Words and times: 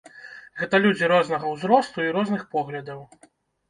Гэта 0.61 0.79
людзі 0.85 1.11
рознага 1.13 1.53
ўзросту 1.53 1.99
і 2.09 2.19
розных 2.19 2.51
поглядаў. 2.59 3.09